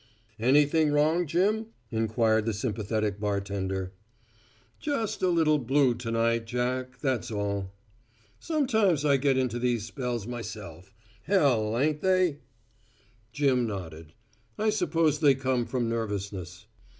[0.39, 3.93] "Anything wrong, Jim?" inquired the sympathetic bartender.
[4.79, 7.71] "Just a little blue to night, Jack, that's all."
[8.39, 10.91] "Sometimes I get into those spells myself.
[11.25, 12.39] Hell, ain't they?"
[13.31, 14.13] Jim nodded.
[14.57, 16.65] "I suppose they come from nervousness."